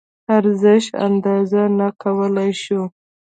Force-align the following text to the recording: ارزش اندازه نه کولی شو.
ارزش 0.37 0.85
اندازه 1.05 1.63
نه 1.79 1.89
کولی 2.01 2.51
شو. 2.63 2.81